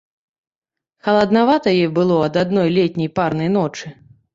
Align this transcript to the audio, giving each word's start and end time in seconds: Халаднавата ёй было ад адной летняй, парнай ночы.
Халаднавата 1.07 1.75
ёй 1.83 1.91
было 2.01 2.19
ад 2.31 2.43
адной 2.45 2.67
летняй, 2.79 3.17
парнай 3.17 3.49
ночы. 3.61 3.99